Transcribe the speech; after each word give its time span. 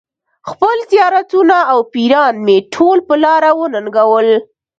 خپل 0.49 0.77
زیارتونه 0.91 1.57
او 1.71 1.79
پیران 1.93 2.35
مې 2.45 2.57
ټول 2.73 2.97
په 3.07 3.15
لاره 3.23 3.49
وننګول. 3.59 4.29